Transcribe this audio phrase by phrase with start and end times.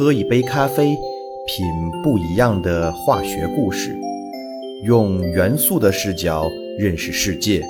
[0.00, 0.96] 喝一杯咖啡，
[1.46, 1.66] 品
[2.02, 3.94] 不一样的化学故事，
[4.82, 7.62] 用元素的视角认识世界。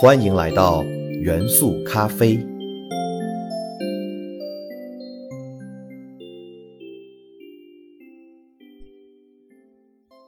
[0.00, 0.82] 欢迎来到
[1.22, 2.44] 元素咖啡。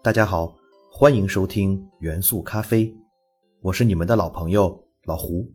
[0.01, 0.55] 大家好，
[0.93, 2.95] 欢迎收听元素咖啡，
[3.63, 5.51] 我是你们的老朋友老胡。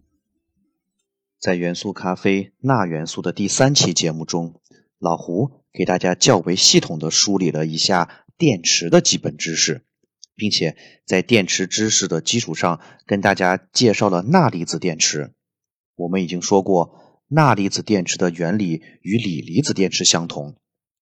[1.39, 4.55] 在元素咖啡钠元素的第三期节目中，
[5.05, 9.84] 老胡给大家较为系统的梳理了一下电池的基本知识，
[10.36, 15.36] 并且在电池知识的基础上，跟大家介绍了钠离子电池。
[15.95, 20.55] 我们已经说过，钠离子电池的原理与锂离子电池相同，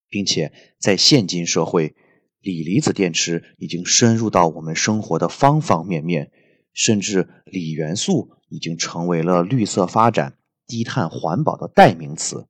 [0.09, 1.95] 并且在现今社会，
[2.41, 6.29] 锂离子电池已经深入到我们生活的方方面面。
[6.73, 12.47] 甚至锂元素已经成为了绿色发展、低碳环保的代名词。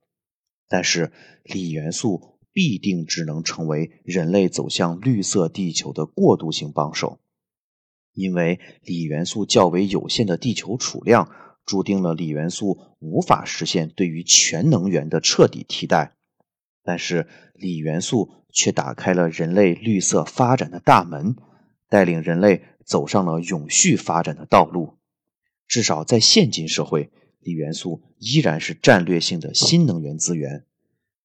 [0.68, 1.12] 但是，
[1.44, 7.20] 锂元素必定只能成为人类走向绿色地球的过渡性帮手，
[8.14, 11.30] 因为锂元素较为有限的地球储量，
[11.66, 16.14] 注定了锂元素无法实现对于全能源的彻底替代。
[16.84, 21.36] 但是，锂元素却打开了人类绿色发展的大门，
[21.90, 22.64] 带领人类。
[22.86, 24.98] 走上了永续发展的道路，
[25.70, 27.10] 至少在现今社会，
[27.44, 30.66] 锂元素依然是战略性的新能源资源。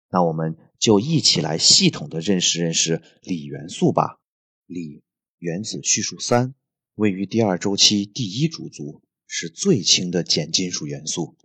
[0.09, 4.19] 那我们就一起来系统的认识认识锂元素吧。
[4.65, 5.03] 锂
[5.37, 6.53] 原子序数三，
[6.95, 11.35] 位于第二周期第一主族，是最轻的碱金属元素。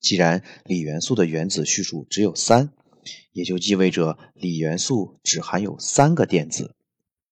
[0.00, 2.72] 既然锂元素的原子序数只有三，
[3.32, 6.74] 也就意味着锂元素只含有三个电子，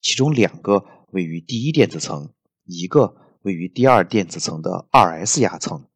[0.00, 0.84] 其中两个。
[1.10, 2.34] 位于第一电子层，
[2.66, 5.87] 一个位于第二电子层的二 s 亚层。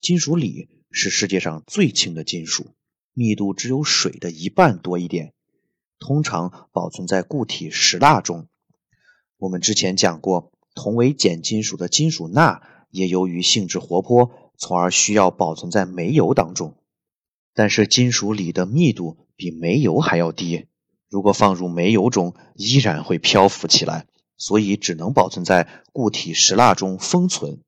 [0.00, 2.68] 金属锂是世界上最轻的金属，
[3.12, 5.34] 密度只有水的一半多一点，
[5.98, 8.48] 通常保存在固体石蜡中。
[9.36, 16.76] 我们之前讲过，同为碱金属的金属钠也由于性质活泼，从而需要保存在煤油当中。
[17.54, 20.66] 但是金属锂的密度比煤油还要低，
[21.08, 24.06] 如果放入煤油中，依然会漂浮起来。
[24.40, 27.60] 所以只能保存在固体石蜡中封存。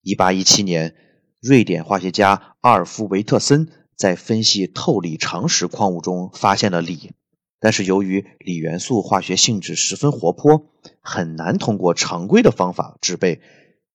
[0.00, 0.94] 一八一七年，
[1.42, 7.10] 瑞典化学家阿尔夫维特森在分析透锂长石矿物中发现了锂，
[7.58, 10.70] 但是由于锂元素化学性质十分活泼，
[11.00, 13.40] 很难通过常规的方法制备，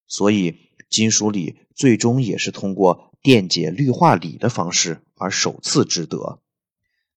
[0.08, 0.58] 所以
[0.90, 6.42] 金属锂最终也是通过电解氯化锂的方式而首次制得。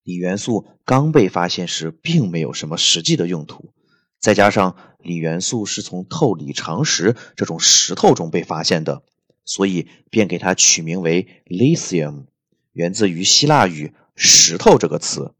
[0.01, 3.73] 锂元素刚被发现时，并没有什么实际的用途。
[4.21, 9.03] 再加上锂元素是从透锂长石这种石头中被发现的，
[9.45, 12.25] 所以便给它取名为 lithium，
[12.71, 15.33] 源自于希腊语“石头”这个词，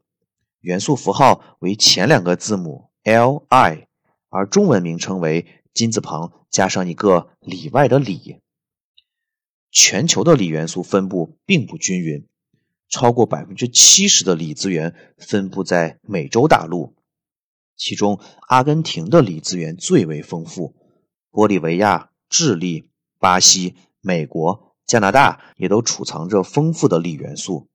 [0.60, 3.86] 元素符号为前两个字母 Li，
[4.28, 8.40] 而中文名称为金字旁加上一个里外的锂。
[9.70, 12.26] 全球的锂元素分布并不均匀，
[12.90, 16.94] 超过百分之七十的锂资源分布在美洲大陆。
[17.74, 20.74] 其中，阿根廷的锂资源最为丰富，
[21.30, 27.68] 玻利维亚、智利、巴西、美国、加拿大也都储藏着丰富的锂元素。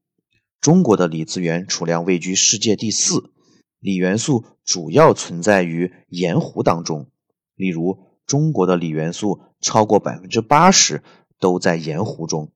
[0.59, 3.31] 中国的锂资源储量位居世界第四，
[3.79, 7.07] 锂元素主要存在于盐湖当中。
[7.55, 11.01] 例如，中国的锂元素超过百分之八十
[11.39, 12.51] 都在盐湖中。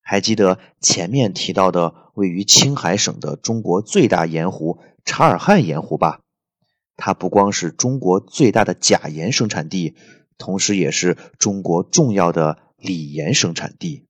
[0.00, 6.20] 还记得前面提到的位于青海省的中国最大盐湖察尔汗盐湖吧？
[6.96, 9.94] 它不光是中国最大的钾盐生产地，
[10.36, 14.06] 同时也是中国重要的锂盐生产地。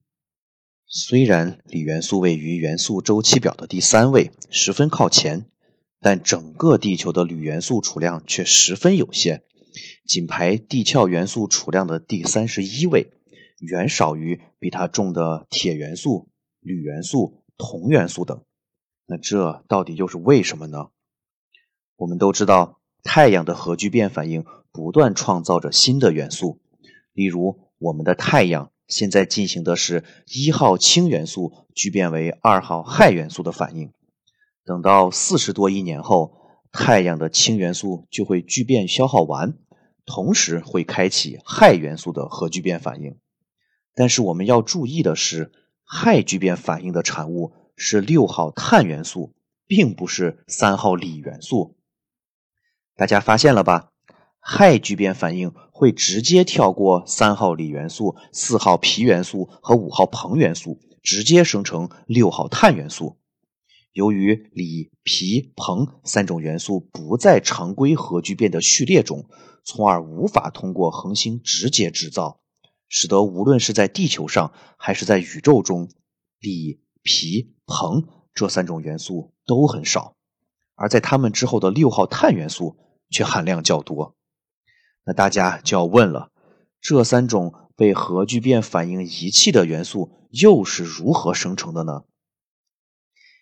[0.87, 5.47] 虽然锂元素位于元素周期表的第三位，十分靠前，
[6.01, 9.43] 但整个地球的铝元素储量却十分有限，
[10.07, 13.11] 仅排地壳元素储量的第三十一位，
[13.59, 16.29] 远少于比它重的铁元素、
[16.61, 18.43] 铝元素、铜元素等。
[19.07, 20.89] 那这到底又是为什么呢？
[21.97, 22.77] 我们都知道。
[23.05, 26.61] 太阳的核聚变反应不断创造着新的元素，
[27.15, 33.93] 例如我们的太阳现在进行的是一号氢元素聚变为二号氦元素的反应。
[34.65, 36.35] 等到四十多亿年后，
[36.73, 39.57] 太阳的氢元素就会聚变消耗完，
[40.05, 43.17] 同时会开启氦元素的核聚变反应。
[43.95, 45.53] 但是我们要注意的是，
[45.85, 49.35] 氦聚变反应的产物是六号碳元素，
[49.67, 51.77] 并不是三号锂元素。
[52.97, 53.91] 大家发现了吧？
[54.41, 63.17] 氦聚变反应会直接跳过三号锂元素、四号铍元素和五号硼元素，直接生成六号碳元素。
[63.93, 69.27] 由于锂、铍、硼三种元素不在常规核聚变的序列中，
[69.63, 72.41] 从而无法通过恒星直接制造，
[72.89, 75.89] 使得无论是在地球上还是在宇宙中，
[76.41, 78.05] 锂、铍、硼
[78.35, 80.17] 这三种元素都很少。
[80.75, 82.77] 而在它们之后的六号碳元素
[83.11, 84.17] 却含量较多。
[85.09, 86.31] 那大家就要问了：
[86.83, 92.03] 这三种被核聚变反应遗弃的元素又是如何生成的呢？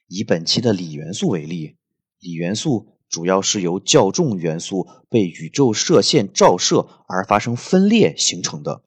[0.07, 1.75] 以本期的锂元素为例，
[2.21, 8.85] 锂元素主要是由较重元素被宇宙射线照射而发生分裂形成的。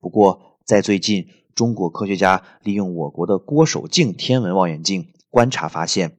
[0.00, 6.16] 不过，在最近，中国科学家利用我国的郭守敬天文望远镜观察发现，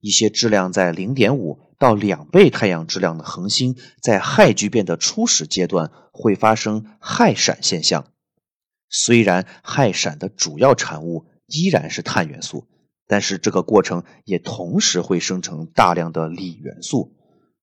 [0.00, 8.06] 一些质量在零点五到两倍太阳质量的恒星，在氦聚变的初始阶段会发生氦闪现象。
[8.88, 12.68] 虽然氦闪的主要产物依然是碳元素。
[13.06, 17.16] 但是这个过程也同时会生成大量的锂元素，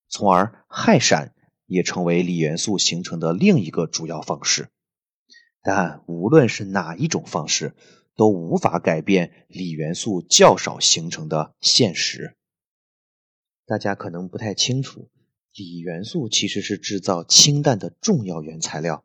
[0.09, 1.33] 从而氦闪
[1.65, 4.67] 也成为锂元素形成的另一个主要方式。
[5.63, 7.77] 但无论是哪一种方式，
[8.17, 12.36] 都无法改变锂元素较少形成的现实。
[13.67, 15.09] 大家可能不太清楚，
[15.53, 19.03] 锂元素其实是制造氢弹的重要原材料。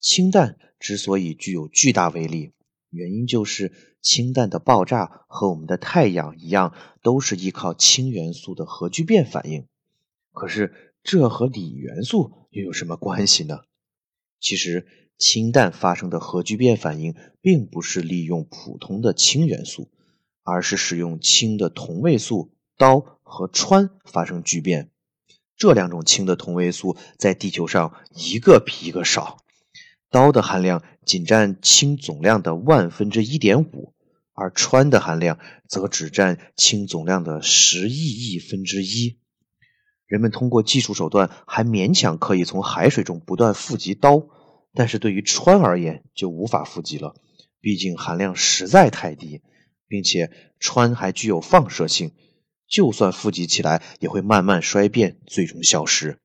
[0.00, 2.52] 氢弹之所以具有巨大威力，
[2.90, 3.72] 原因就是
[4.02, 9.66] 氢弹的爆炸和我们的太阳一样，都是依靠氢元素的核聚变反应。
[10.30, 13.60] 可是这和锂元素又有什么关系呢？
[14.38, 19.88] 其实氢弹发生的核聚变反应，并不是利用普通的氢元素，
[20.42, 24.90] 而是使用氢的同位素氘和氚发生聚变。
[25.56, 29.38] 这两种氢的同位素在地球上一个比一个少。
[30.10, 33.92] 氘的含量仅占氢总量的万分之一点五，
[34.32, 35.38] 而氚的含量
[35.68, 39.18] 则只占氢总量的十亿亿分之一。
[40.06, 44.28] 人们通过技术手段还勉强可以从海水中不断富集氘，
[44.72, 47.16] 但是对于氚而言就无法富集了，
[47.60, 49.42] 毕竟含量实在太低，
[49.88, 50.30] 并且
[50.60, 52.12] 氚还具有放射性，
[52.68, 56.18] 就算富集起来也会慢慢衰变，最终消失。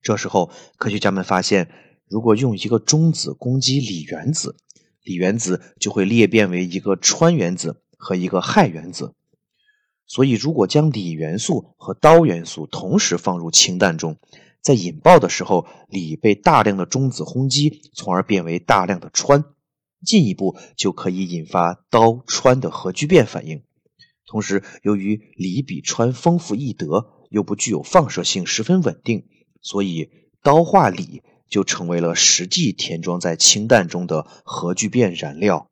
[0.00, 1.70] 这时候，科学家们发现。
[2.08, 4.56] 如果用一个中子攻击锂原子，
[5.02, 9.14] 锂原子就会裂变为一个氚原子和一个氦原子。
[10.06, 14.18] 所以，如果将锂元素和氘元素同时放入氢弹中，
[14.60, 19.44] 在引爆的时候，锂被大量的中子轰击，从而变为大量的氚，
[20.04, 23.62] 进一步就可以引发氘氚的核聚变反应。
[24.32, 29.28] 同时，由于锂比氚丰富易得，又不具有放射性，十分稳定，
[29.60, 30.10] 所以
[30.42, 31.22] 氘化锂。
[31.52, 35.68] 就成为了实际填装在氢弹中的核聚变燃料。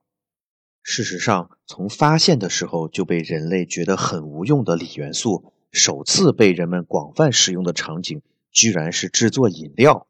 [0.83, 8.21] 事实上，从发现的时候就被人类觉得很无用的锂元素，首次被人们广泛使用的场景，
[8.53, 10.07] 居然是制作饮料。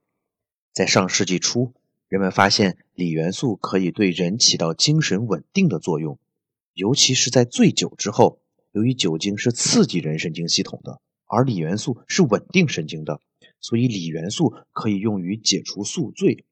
[0.73, 1.73] 在上世纪初，
[2.09, 6.19] 人们发现锂元素可以对人起到精神稳定的作用，
[6.75, 8.41] 尤其是在醉酒之后，
[8.73, 13.21] 由于酒精是刺激人神经系统的，而锂元素是稳定神经的。
[13.61, 16.45] 所以，锂元素可以用于解除宿醉。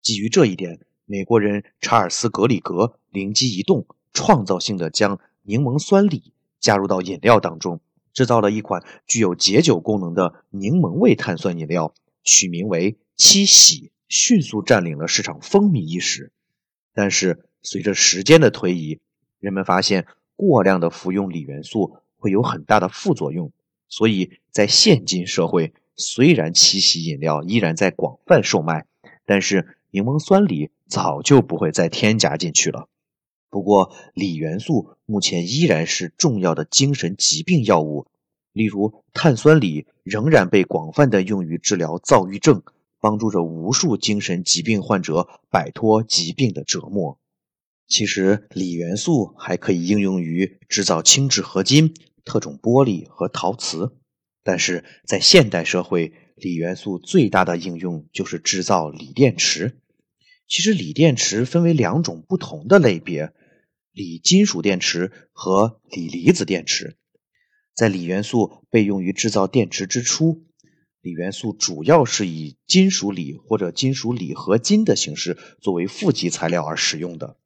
[0.00, 7.80] 基于这一点，美国人查尔斯·格里格灵机一动，创造性的将柠檬酸锂加入到饮料当中，
[8.12, 16.30] 制造了一款具有解酒功能的柠檬味碳酸饮料，取名为“七喜”，迅速占领了市场风靡一时。
[16.94, 19.00] 但是，随着时间的推移，
[19.40, 23.52] 人们发现过量的服用锂元素会有很大的副作用，
[23.88, 25.72] 所以在现今社会。
[25.98, 28.84] 虽然七喜饮料依然在广泛售卖，
[29.24, 32.90] 但是柠檬酸锂早就不会再添加进去了。
[33.48, 38.06] 不过，锂元素目前依然是重要的精神疾病药物，
[38.52, 42.62] 例如碳酸锂仍然被广泛的用于治疗躁郁症，
[43.00, 47.18] 帮助着无数精神疾病患者摆脱疾病的折磨。
[47.88, 53.96] 其实，锂元素还可以应用于制造轻质合金、特种玻璃和陶瓷。
[54.42, 59.78] 但是在现代社会，锂元素最大的应用就是制造锂电池。
[60.48, 63.32] 其实，锂电池分为两种不同的类别：
[63.92, 66.96] 锂金属电池和锂离子电池。
[67.74, 70.44] 在锂元素被用于制造电池之初，
[71.02, 77.36] 锂元素主要是以金属锂或者金属锂合金的形式作为负极材料而使用的。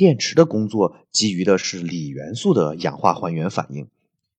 [0.00, 3.88] 电池的工作基于的是锂元素的氧化还原反应。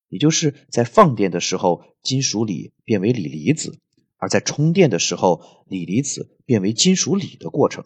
[0.08, 3.74] 也就是在放电的时候，金属锂变为锂离子；
[4.16, 7.84] 而在充电的时候，锂离子变为金属锂的过程。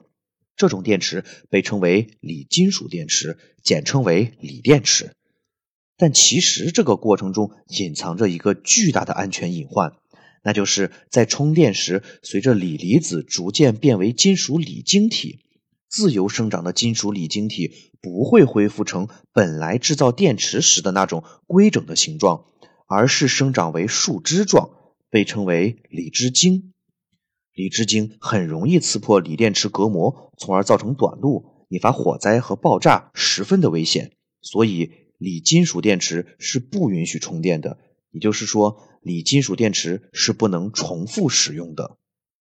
[0.56, 5.10] 这种电池被称为锂金属电池，简称为锂电池。
[5.98, 9.92] 但其实这个过程中隐藏着一个巨大的安全隐患，
[10.42, 15.40] 那就是在充电时，随着锂离子逐渐变为金属锂晶体，
[15.88, 22.46] 自由生长的金属锂晶体不会恢复成本来制造电池时的那种规整的形状，
[22.86, 24.70] 而是生长为树枝状，
[25.10, 26.72] 被称为锂之晶。
[27.52, 34.12] 锂之晶很容易刺破锂电池隔膜，从而造成短路，引发火灾和爆炸，十分的危险。
[34.42, 34.90] 所以。
[35.18, 37.78] 锂金属电池是不允许充电的，
[38.10, 41.96] 也就是说，锂金属电池是不能重复使用的。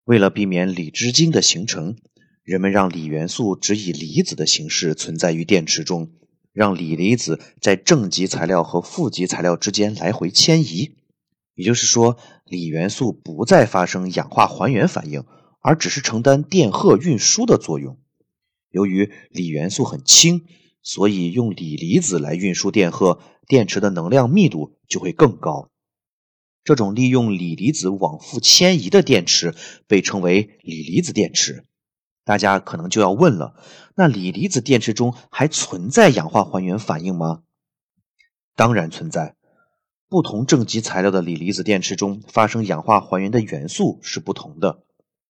[0.05, 1.97] 为了避免锂之晶的形成，
[2.43, 6.11] 人们让锂元素只以离子的形式存在于电池中，
[6.53, 10.97] 让锂离子在正极材料和负极材料之间来回迁移。
[11.55, 15.25] 也就是说，锂元素不再发生氧化还原反应，
[15.61, 17.99] 而只是承担电荷运输的作用。
[18.71, 20.43] 由于锂元素很轻。
[20.83, 25.69] 所以，用锂离子来运输电荷，电池的能量密度就会更高。
[26.65, 29.55] 这种利用锂离子往复迁移的电池
[29.87, 31.67] 被称为锂离子电池。
[32.31, 33.57] 大家可能就要问了：
[33.97, 37.43] 那锂离子电池中还存在氧化还原反应吗？
[38.55, 39.35] 当然存在。
[40.09, 44.85] 不同正极材料的锂离子电池中发生氧化还原的元素是不同的。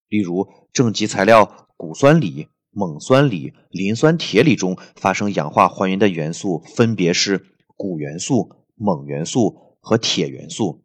[0.09, 2.49] 例如，正极材料钴酸锂。
[2.71, 10.83] 锰酸锂、磷酸铁锂中发生氧化还原的元素分别是钴元素、锰元素和铁元素，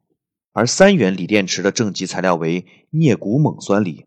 [0.52, 4.05] 而三元锂电池的正极材料为镍钴锰酸锂，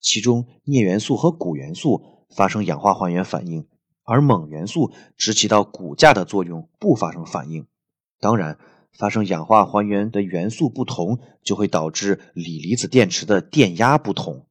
[0.00, 3.66] 其中镍元素和钴元素发生氧化还原反应，
[4.04, 7.66] 而锰元素只起到骨架的作用，不发生反应。
[8.18, 8.58] 当然，
[8.92, 14.46] 发生氧化还原的元素不同，就会导致锂离子电池的电压不同。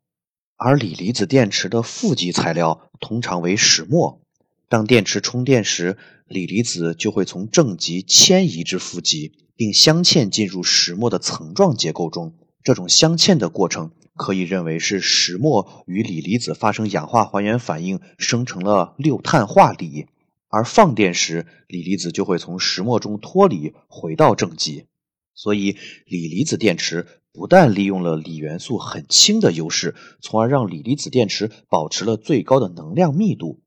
[0.56, 4.22] 而锂离子电池的负极材料通常为石墨。
[4.68, 12.36] 当电池充电时，锂离子就会从正极迁移至负极，并镶嵌进入石墨的层状结构中。
[12.70, 20.06] 这种镶嵌的过程可以认为是石墨与锂离子发生氧化还原反应，生成了六碳化锂。
[20.50, 24.86] 而放电时，锂离子就会从石墨中脱离，回到正极。
[25.34, 27.08] 所以，锂离子电池。
[27.34, 33.64] 不但利用了锂元素很轻的优势，从而让锂离子电池保持了最高的能量密度，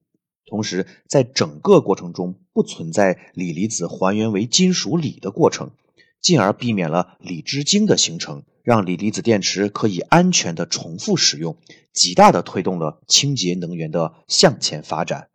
[0.47, 5.73] 同时在整个过程中不存在锂离子还原为金属锂的过程，
[6.21, 11.57] 进而避免了锂之晶的形成，让锂离子电池可以安全的重复使用，
[11.93, 15.29] 极大的推动了清洁能源的向前发展。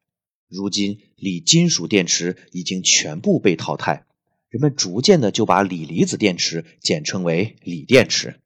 [0.49, 4.05] 如今，锂金属电池已经全部被淘汰。
[4.49, 8.39] 人们逐渐的就把锂离子电池简称为锂电池，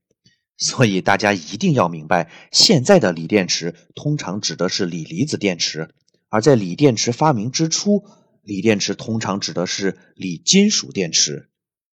[0.57, 5.89] 所以大家一定要明白，现在的锂电池通常指的是锂离子电池，
[6.27, 8.03] 而在锂电池发明之初，
[8.41, 11.50] 锂电池通常指的是锂金属电池。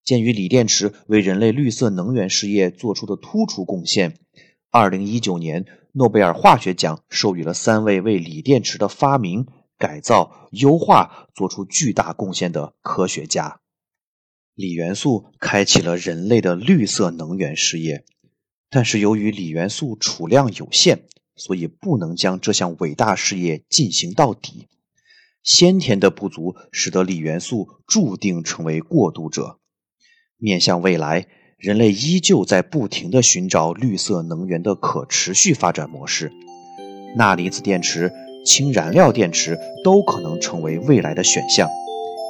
[0.06, 4.16] 鉴于锂电池为人类绿色能源事业做出的突出贡献，
[4.70, 13.60] 二零一九年诺贝尔化学奖授予了三位为锂电池的发明、改造、优化做出巨大贡献的科学家。
[14.54, 18.04] 锂元素开启了人类的绿色能源事业，
[18.70, 21.02] 但是由于锂元素储量有限，
[21.34, 24.68] 所以不能将这项伟大事业进行到底。
[25.42, 29.58] 先天的不足使得锂元素注定成为过渡者。
[30.38, 31.26] 面向未来，
[31.58, 36.30] 人类依旧在不停地寻找绿色能源的可持续发展模式。
[37.16, 38.12] 钠离子电池、
[38.44, 41.68] 氢燃料电池都可能成为未来的选项。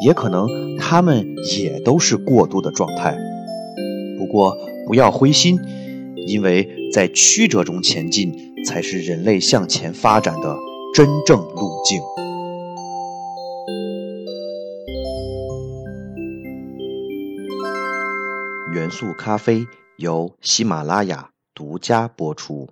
[0.04, 0.46] 也可能，
[0.78, 1.26] 它们
[1.58, 3.16] 也都是过渡的状态。
[4.18, 4.54] 不过，
[4.86, 5.58] 不要灰心，
[6.26, 8.30] 因为在曲折中前进，
[8.66, 10.54] 才是人类向前发展的
[10.94, 11.98] 真正路径。
[18.96, 22.66] 速咖啡由喜马拉雅独家播出。